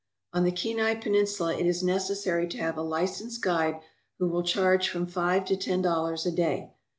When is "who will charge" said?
4.17-4.89